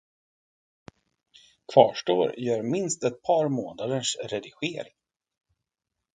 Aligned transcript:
Kvarstår 1.73 2.39
gör 2.39 2.61
minst 2.63 3.03
ett 3.03 3.21
par 3.23 3.47
månaders 3.49 4.17
redigering. 4.29 4.93